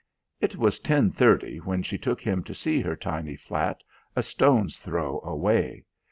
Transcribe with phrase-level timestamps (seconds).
[0.39, 3.83] It was ten thirty when she took him to see her tiny flat
[4.15, 5.85] a stone's throw away.